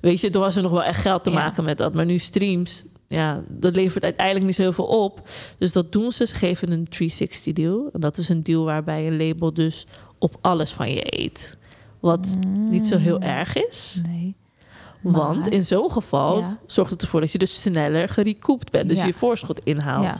[0.02, 1.36] weet je, toen was er nog wel echt geld te Ja.
[1.36, 1.94] maken met dat.
[1.94, 5.30] Maar nu streams, ja, dat levert uiteindelijk niet zoveel op.
[5.58, 6.28] Dus dat doen ze.
[6.28, 7.89] Ze geven een 360 deal.
[7.94, 9.86] En dat is een deal waarbij een label dus
[10.24, 11.58] op alles van je eet.
[12.00, 12.36] Wat
[12.70, 14.02] niet zo heel erg is.
[14.06, 14.36] Nee.
[15.04, 15.39] Want.
[15.39, 16.58] Maar- in zo'n geval Ja.
[16.66, 18.89] zorgt het ervoor dat je dus sneller gerecoupt bent.
[18.89, 19.06] Dus Ja.
[19.06, 20.04] je voorschot inhaalt.
[20.04, 20.16] Ja.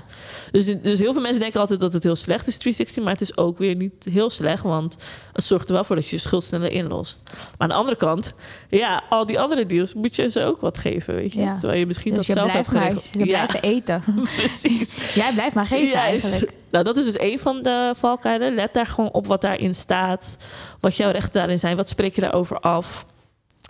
[0.52, 3.04] Dus, dus heel veel mensen denken altijd dat het heel slecht is, 360.
[3.04, 4.64] Maar het is ook weer niet heel slecht.
[4.64, 4.98] Want
[5.34, 7.22] het zorgt er wel voor dat je je schuld sneller inlost.
[7.34, 8.34] Maar aan de andere kant,
[8.70, 11.16] ja, al die andere deals moet je ze ook wat geven.
[11.16, 11.56] Weet je?
[11.60, 13.26] Terwijl je misschien Dus dat je zelf hebt blijft maar geregeld.
[13.26, 14.04] ze Ja, blijven eten.
[14.38, 14.96] precies.
[15.22, 16.52] Jij blijft maar geven eigenlijk.
[16.72, 18.54] Nou, dat is dus een van de valkuilen.
[18.56, 20.38] Let daar gewoon op wat daarin staat.
[20.80, 21.76] Wat jouw rechten daarin zijn.
[21.78, 23.06] Wat spreek je daarover af?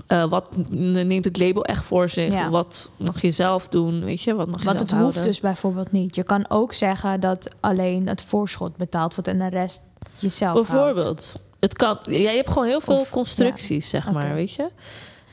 [0.08, 2.32] Eh, wat neemt het label echt voor zich?
[2.34, 2.50] Ja.
[2.50, 4.04] Wat mag je zelf doen?
[4.04, 6.16] Weet je, wat mag je Want zelf het hoeft dus bijvoorbeeld niet.
[6.16, 9.82] Je kan ook zeggen dat alleen het voorschot betaald wordt en de rest
[10.20, 10.70] jezelf houdt.
[10.70, 11.36] Bijvoorbeeld.
[11.60, 14.70] Het kan, jij hebt gewoon heel veel Of- constructies, zeg maar, weet je.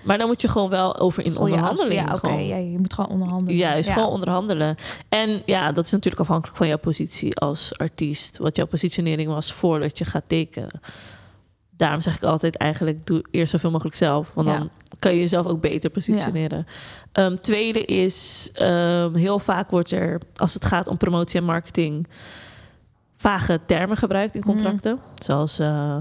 [0.05, 2.09] Maar dan moet je gewoon wel over in onderhandeling.
[2.09, 2.31] Ja, oké.
[2.31, 3.57] Ja, je moet gewoon onderhandelen.
[3.59, 3.95] Juist, Ja.
[3.95, 4.77] gewoon onderhandelen.
[5.09, 8.39] En ja, dat is natuurlijk afhankelijk van jouw positie als artiest.
[8.39, 10.81] Wat jouw positionering was voordat je gaat tekenen.
[11.81, 14.31] Daarom zeg ik altijd eigenlijk, doe eerst zoveel mogelijk zelf.
[14.35, 14.59] Want Ja.
[14.59, 16.67] dan kan je jezelf ook beter positioneren.
[17.13, 22.07] Ehm, tweede is, ehm, heel vaak wordt er, als het gaat om promotie en marketing...
[23.17, 24.99] vage termen gebruikt in contracten.
[25.15, 25.59] Zoals...
[25.59, 25.97] eh,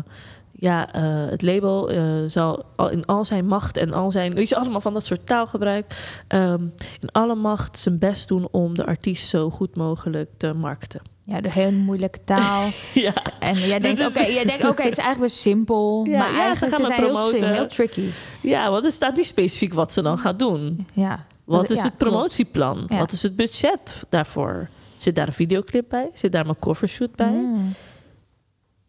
[0.51, 4.33] ja, eh, het label eh, zal al in al zijn macht en al zijn...
[4.33, 6.21] Weet je, allemaal van dat soort taalgebruik.
[6.27, 6.63] ehm,
[6.99, 11.01] in alle macht zijn best doen om de artiest zo goed mogelijk te markten.
[11.29, 12.69] Ja, de hele moeilijke taal.
[12.93, 16.03] Ja, En jij denkt, oké, jij denkt, oké, het is eigenlijk best simpel.
[16.09, 17.39] Ja, maar ja, ze eigenlijk gaan ze zijn heel promoten.
[17.39, 18.09] slim, heel tricky.
[18.41, 20.87] ja, want er staat niet specifiek wat ze dan gaat doen.
[20.93, 21.25] Ja.
[21.45, 22.83] Wat Dat- is ja, het promotieplan?
[22.87, 24.69] Wat is het budget daarvoor?
[24.97, 26.09] Zit daar een videoclip bij?
[26.13, 27.27] Zit daar mijn covershoot bij?
[27.31, 27.73] Mm,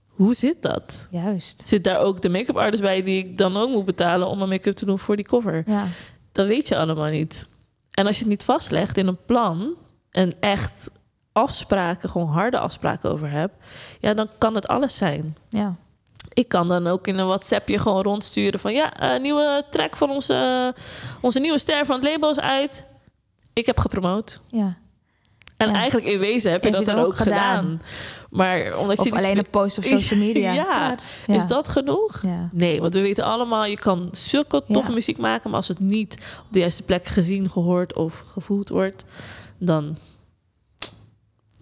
[0.09, 1.07] Hoe zit dat?
[1.11, 1.63] juist.
[1.67, 4.51] Zit daar ook de make-up artist bij die ik dan ook moet betalen om mijn
[4.51, 5.63] make-up te doen voor die cover?
[5.67, 5.87] Ja.
[6.33, 7.47] Dat weet je allemaal niet.
[7.91, 9.75] En als je het niet vastlegt in een plan
[10.11, 10.91] en echt
[11.33, 13.59] afspraken, gewoon harde afspraken over hebt,
[14.01, 15.37] ja, dan kan het alles zijn.
[15.49, 15.75] Ja.
[16.33, 20.11] Ik kan dan ook in een WhatsAppje gewoon rondsturen van ja, een nieuwe track van
[20.11, 20.75] onze,
[21.21, 22.85] onze nieuwe ster van het label is uit.
[23.53, 24.41] Ik heb gepromoot.
[24.49, 24.77] ja.
[25.57, 25.75] En Ja.
[25.75, 27.57] eigenlijk in wezen heb je Heb dat je dan dan ook gedaan.
[27.57, 27.83] gedaan.
[28.31, 30.53] Maar omdat je Of alleen een post op social media.
[30.53, 30.95] Ja.
[31.27, 32.23] Is dat genoeg?
[32.23, 32.49] Ja.
[32.53, 36.15] Nee, want we weten allemaal, je kan zulke toffe muziek maken, maar als het niet
[36.41, 39.05] op de juiste plek gezien, gehoord of gevoeld wordt,
[39.59, 39.97] dan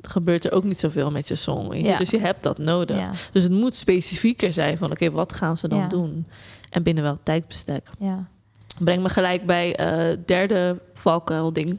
[0.09, 1.75] gebeurt er ook niet zoveel met je song.
[1.75, 1.99] Ja.
[1.99, 2.97] Dus je hebt dat nodig.
[2.97, 3.11] Ja.
[3.33, 5.87] Dus het moet specifieker zijn van, oké, wat gaan ze dan Ja.
[5.89, 6.27] doen?
[6.71, 7.91] En binnen welk tijdbestek?
[7.99, 8.29] Ja.
[8.79, 11.79] Breng me gelijk bij eh derde valkuil ding.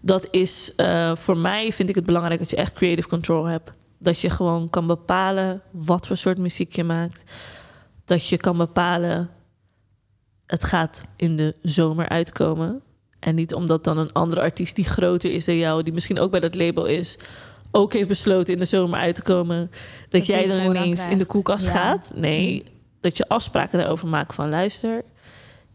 [0.00, 3.72] Dat is eh, voor mij vind ik het belangrijk dat je echt creative control hebt.
[3.98, 7.32] Dat je gewoon kan bepalen wat voor soort muziek je maakt.
[8.04, 9.30] Dat je kan bepalen,
[10.46, 12.82] het gaat in de zomer uitkomen.
[13.18, 16.30] En niet omdat dan een andere artiest die groter is dan jou, die misschien ook
[16.30, 17.18] bij dat label is,
[17.72, 21.18] ook heeft besloten in de zomer uit te komen, dat, Dat jij dan ineens in
[21.18, 21.70] de koelkast Ja.
[21.70, 22.12] gaat.
[22.14, 22.64] Nee,
[23.00, 25.02] dat je afspraken daarover maakt van luister,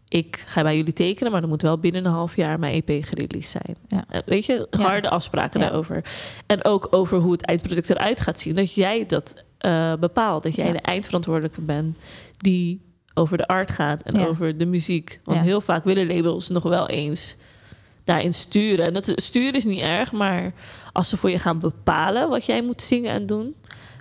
[0.08, 3.04] ik ga bij jullie tekenen, maar er moet wel binnen een half jaar mijn EP
[3.04, 3.76] gereleased zijn.
[3.88, 4.04] Ja.
[4.08, 4.78] Eh, Weet je, Ja.
[4.80, 6.04] harde afspraken daarover.
[6.46, 8.54] En ook over hoe het eindproduct eruit gaat zien.
[8.54, 10.42] Dat jij dat eh, bepaalt.
[10.42, 11.96] Dat jij de eindverantwoordelijke bent
[12.36, 12.80] die
[13.14, 15.20] over de art gaat en over de muziek.
[15.24, 17.36] Want heel vaak willen labels nog wel eens
[18.08, 18.84] daarin sturen.
[18.86, 20.52] En dat sturen is niet erg, maar
[20.92, 23.54] als ze voor je gaan bepalen wat jij moet zingen en doen,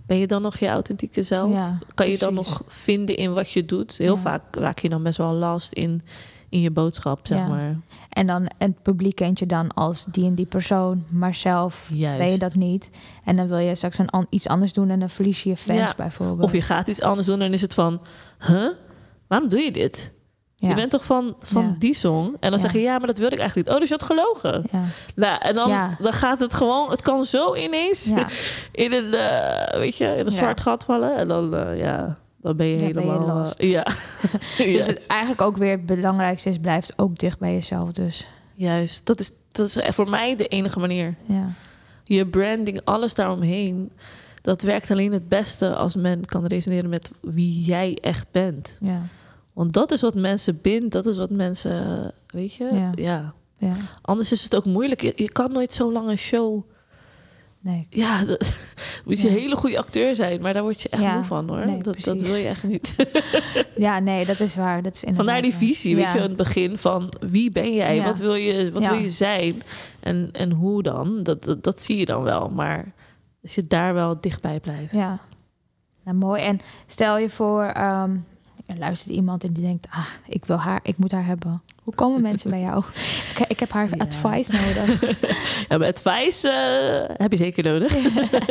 [0.06, 1.52] ben je dan nog je authentieke zelf?
[1.52, 2.52] Ja, kan je dan precies.
[2.52, 3.98] nog vinden in wat je doet?
[3.98, 4.22] Heel Ja.
[4.22, 6.02] vaak raak je dan best wel last in,
[6.50, 7.48] in je boodschap, zeg Ja.
[7.48, 7.76] maar.
[8.10, 12.17] En dan het publiek kent je dan als die en die persoon, maar zelf Juist.
[12.17, 12.89] ben je dat niet.
[13.24, 15.58] En dan wil je straks een an- iets anders doen en dan verlies je je
[15.58, 16.43] fans bijvoorbeeld.
[16.43, 18.02] Of je gaat iets anders doen en dan is het van,
[18.48, 18.70] huh?
[19.28, 20.12] Waarom doe je dit?
[20.60, 20.70] Ja.
[20.70, 21.76] Je bent toch van, van Ja.
[21.80, 22.26] die song?
[22.26, 22.58] En dan Ja.
[22.58, 23.76] zeg je, ja, maar dat wilde ik eigenlijk niet.
[23.78, 24.63] Oh, dus je had gelogen.
[24.72, 24.84] ja.
[25.15, 28.12] Nou, en dan, dan gaat het gewoon, het kan zo ineens
[28.72, 31.15] in een, eh, weet je, in een zwart gat vallen.
[31.17, 33.46] En dan, eh, ja, dan ben je Ja, ben je helemaal...
[33.58, 33.84] eh, ja,
[34.58, 37.91] Dus het eigenlijk ook weer het belangrijkste is, blijft ook dicht bij jezelf.
[37.91, 39.06] Dus Juist.
[39.06, 41.15] Dat is, dat is voor mij de enige manier.
[41.26, 41.50] ja,
[42.04, 43.91] Je branding, alles daaromheen...
[44.41, 48.78] dat werkt alleen het beste als men kan resoneren met wie jij echt bent.
[48.80, 49.02] ja,
[49.58, 52.91] Want dat is wat mensen bindt, dat is wat mensen, weet je, Ja.
[52.96, 53.34] ja.
[53.58, 53.74] ja.
[54.02, 55.02] Anders is het ook moeilijk.
[55.02, 56.63] Je, je kan nooit zo lang een show
[57.60, 57.88] Nee.
[57.89, 58.54] Ja, dat,
[59.06, 59.34] moet je Ja.
[59.34, 61.65] een hele goede acteur zijn, maar daar word je echt Ja, moe van hoor.
[61.65, 62.96] nee, dat, dat wil je echt niet.
[63.76, 64.82] Ja, nee, dat is waar.
[64.84, 68.04] Dat is Vandaar die visie, weet je, aan het begin van wie ben jij?
[68.04, 69.62] Wat wil je, wat wil je zijn?
[70.00, 71.24] En, en hoe dan?
[71.24, 72.50] Dat, dat, dat zie je dan wel.
[72.50, 72.93] Maar
[73.43, 74.91] als je daar wel dichtbij blijft.
[74.96, 75.20] Ja,
[76.04, 76.41] nou, mooi.
[76.41, 78.17] En stel je voor, ehm,
[78.67, 81.62] er luistert iemand en die denkt, ah, ik wil haar, ik moet haar hebben.
[81.84, 82.84] Hoe komen mensen bij jou?
[83.38, 83.95] Ik, ik heb haar Ja.
[83.97, 85.01] advice nodig.
[85.69, 87.95] Ja, maar advice eh, heb je zeker nodig.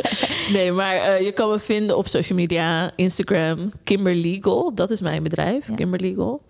[0.53, 4.73] nee, maar eh, je kan me vinden op social media, Instagram, Kimberlegal.
[4.75, 5.75] Dat is mijn bedrijf, Ja.
[5.75, 6.41] Kimberlegal.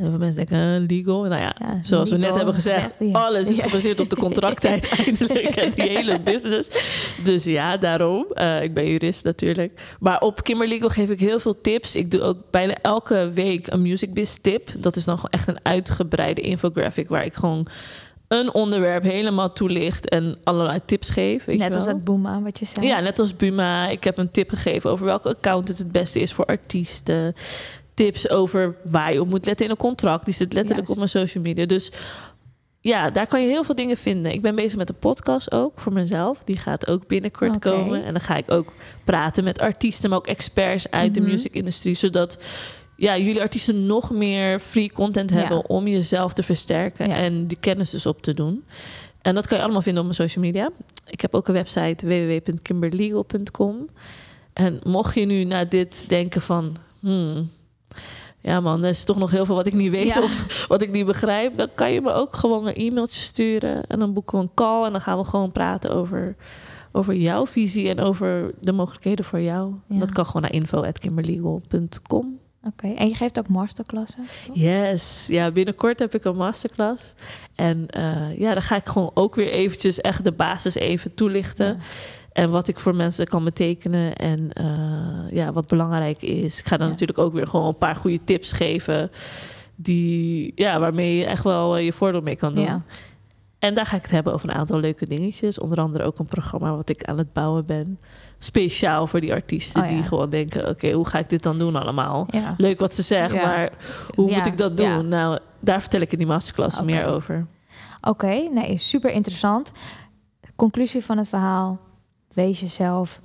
[0.00, 1.22] En heel veel mensen denken, legal.
[1.22, 3.24] Nou ja, Ja, zoals we net hebben gezegd, gezegd, ja.
[3.24, 5.46] alles is gebaseerd op de contracttijd eindelijk.
[5.46, 6.68] En die hele business.
[7.24, 8.26] Dus ja, daarom.
[8.32, 9.96] Eh, ik ben jurist natuurlijk.
[9.98, 11.96] Maar op Kimberlegal geef ik heel veel tips.
[11.96, 14.68] Ik doe ook bijna elke week een music biz tip.
[14.76, 17.08] Dat is dan gewoon echt een uitgebreide infographic...
[17.08, 17.66] waar ik gewoon
[18.28, 20.08] een onderwerp helemaal toelicht...
[20.08, 21.44] en allerlei tips geef.
[21.44, 22.86] Weet Net je als dat Boema, wat je zei.
[22.86, 23.88] Ja, net als Buma.
[23.88, 27.34] Ik heb een tip gegeven over welke account het het beste is voor artiesten.
[28.04, 30.24] Tips over waar je op moet letten in een contract.
[30.24, 30.90] Die zit letterlijk Juist.
[30.90, 31.66] op mijn social media.
[31.66, 31.92] Dus
[32.80, 34.32] ja, daar kan je heel veel dingen vinden.
[34.32, 36.44] Ik ben bezig met een podcast ook voor mezelf.
[36.44, 38.04] Die gaat ook binnenkort komen.
[38.04, 38.72] En dan ga ik ook
[39.04, 41.20] praten met artiesten, maar ook experts uit Mhm.
[41.20, 41.94] de muziekindustrie.
[41.94, 42.38] Zodat
[42.96, 45.36] ja, jullie artiesten nog meer free content Ja.
[45.36, 47.14] hebben om jezelf te versterken Ja.
[47.16, 48.64] en die kennis dus op te doen.
[49.22, 50.70] En dat kan je allemaal vinden op mijn social media.
[51.06, 53.88] Ik heb ook een website www.kimberlegal.com.
[54.52, 56.76] En mocht je nu na dit denken van...
[57.00, 57.50] Hmm,
[58.42, 60.22] ja man, er is toch nog heel veel wat ik niet weet Ja.
[60.22, 61.56] of wat ik niet begrijp...
[61.56, 63.86] dan kan je me ook gewoon een e-mailtje sturen.
[63.86, 66.36] En dan boeken we een call en dan gaan we gewoon praten over,
[66.92, 67.88] over jouw visie...
[67.88, 69.74] en over de mogelijkheden voor jou.
[69.86, 69.98] Ja.
[69.98, 72.38] Dat kan gewoon naar info.kimberlegal.com.
[72.66, 74.24] Oké, en je geeft ook masterklassen?
[74.46, 74.56] toch?
[74.56, 77.14] Yes, ja, binnenkort heb ik een masterclass.
[77.54, 81.66] En eh, ja, dan ga ik gewoon ook weer eventjes echt de basis even toelichten.
[81.66, 81.76] Ja.
[82.32, 86.58] En wat ik voor mensen kan betekenen en eh, ja, wat belangrijk is.
[86.58, 86.92] Ik ga dan Ja.
[86.92, 89.10] natuurlijk ook weer gewoon een paar goede tips geven.
[89.74, 92.64] Die, ja, waarmee je echt wel eh, je voordeel mee kan doen.
[92.64, 92.82] Ja.
[93.58, 95.58] En daar ga ik het hebben over een aantal leuke dingetjes.
[95.58, 97.98] Onder andere ook een programma wat ik aan het bouwen ben.
[98.38, 99.94] Speciaal voor die artiesten Oh ja.
[99.94, 100.68] die gewoon denken...
[100.68, 102.26] oké, hoe ga ik dit dan doen allemaal?
[102.30, 102.54] Ja.
[102.56, 103.46] Leuk wat ze zeggen, Ja.
[103.46, 103.70] maar
[104.14, 105.08] hoe moet ik dat doen?
[105.08, 107.46] Nou, daar vertel ik in die masterclass meer over.
[108.00, 109.72] Oké, nee, super interessant.
[110.56, 111.78] Conclusie van het verhaal.
[112.34, 113.20] Wees jezelf.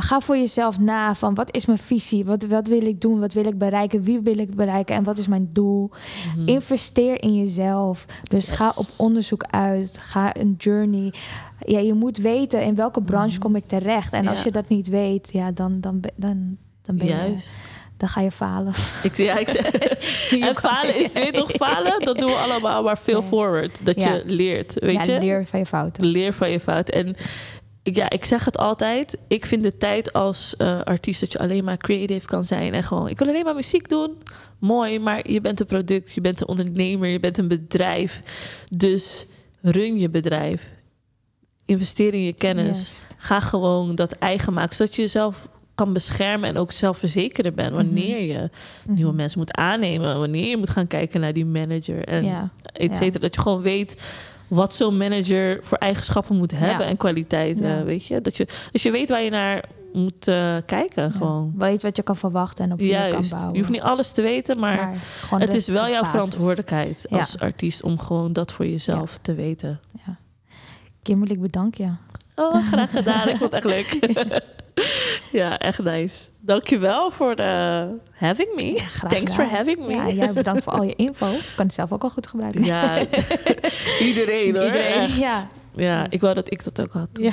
[0.00, 2.24] Ga voor jezelf na van wat is mijn visie?
[2.24, 3.20] Wat, wat wil ik doen?
[3.20, 4.02] Wat wil ik bereiken?
[4.02, 4.94] Wie wil ik bereiken?
[4.94, 5.90] En wat is mijn doel?
[6.36, 6.48] Mhm.
[6.48, 8.04] Investeer in jezelf.
[8.22, 8.54] Dus Yes.
[8.56, 9.96] ga op onderzoek uit.
[10.00, 11.12] Ga een journey.
[11.66, 13.38] Ja, je moet weten in welke branche Mhm.
[13.40, 14.12] kom ik terecht.
[14.12, 17.48] En als je dat niet weet, ja, dan, dan, ben- dan, dan, ben je, Juist.
[17.96, 18.72] dan ga je falen.
[19.02, 19.70] Ik, ja, ik zeg,
[20.48, 23.78] en falen is, weet je toch, falen, dat doen we allemaal, maar veel forward.
[23.82, 24.12] Dat Ja.
[24.14, 25.20] je leert, weet ja, je?
[25.20, 26.04] leer van je fouten.
[26.06, 26.88] Leer van je fout.
[26.88, 27.16] En
[27.82, 29.18] ik- ja, ik zeg het altijd.
[29.28, 32.74] Ik vind de tijd als eh, artiest dat je alleen maar creative kan zijn.
[32.74, 34.16] En gewoon, ik wil alleen maar muziek doen.
[34.58, 38.20] Mooi, maar je bent een product, je bent een ondernemer, je bent een bedrijf.
[38.76, 39.26] Dus
[39.62, 40.76] run je bedrijf.
[41.64, 43.04] Investeer in je kennis.
[43.16, 48.20] Ga gewoon dat eigen maken, zodat je jezelf kan beschermen en ook zelfverzekerd bent wanneer
[48.20, 48.50] je
[48.86, 49.16] nieuwe Mhm.
[49.16, 52.50] mensen moet aannemen, wanneer je moet gaan kijken naar die manager en Ja.
[52.72, 53.18] et cetera.
[53.20, 54.02] Dat je gewoon weet
[54.48, 56.90] wat zo'n manager voor eigenschappen moet hebben Ja.
[56.90, 57.84] en kwaliteiten, Ja.
[57.84, 58.20] weet je?
[58.20, 61.10] Dat je, dus je weet waar je naar moet eh, kijken, Ja.
[61.10, 61.52] gewoon.
[61.56, 63.52] Weet wat je kan verwachten en op wie je kan bouwen.
[63.52, 65.02] Je hoeft niet alles te weten, maar,
[65.38, 66.10] het is wel jouw basis.
[66.10, 67.18] verantwoordelijkheid Ja.
[67.18, 69.80] als artiest om gewoon dat voor jezelf te weten.
[71.02, 71.88] Kimberly, ik bedank je.
[72.38, 73.28] Oh, graag gedaan.
[73.28, 73.98] Ik vond het echt leuk.
[75.40, 76.24] ja, echt nice.
[76.40, 78.72] Dankjewel voor de having me.
[78.78, 79.48] Graag Thanks gedaan.
[79.48, 79.92] for having me.
[79.94, 81.26] Ja, jij bedankt voor al je info.
[81.30, 82.64] Ik kan het zelf ook al goed gebruiken.
[82.64, 82.98] Ja,
[84.08, 84.64] iedereen hoor.
[84.64, 85.16] Iedereen, Echt.
[85.16, 85.48] ja.
[85.74, 87.08] Ja, Dus- ik wou dat ik dat ook had.
[87.12, 87.32] ja.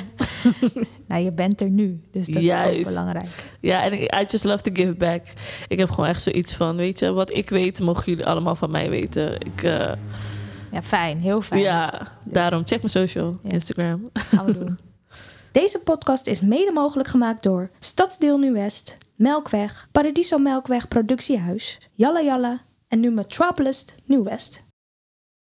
[1.08, 3.56] nou, je bent er nu, dus dat is ook belangrijk.
[3.60, 5.22] Ja, en I just love to give back.
[5.68, 8.70] Ik heb gewoon echt zoiets van, weet je, wat ik weet, mogen jullie allemaal van
[8.70, 9.34] mij weten.
[9.40, 9.92] Ik, eh,
[10.72, 11.20] Ja, fijn.
[11.20, 11.60] Heel fijn.
[11.60, 13.50] ja, daarom check mijn social, Ja.
[13.50, 14.10] Instagram.
[14.12, 14.78] Gaan we doen.
[15.56, 22.60] Deze podcast is mede mogelijk gemaakt door Stadsdeel Nu-West, Melkweg, Paradiso Melkweg Productiehuis, Jalla Jalla
[22.88, 24.65] en nu Metropolis Nieuw-West.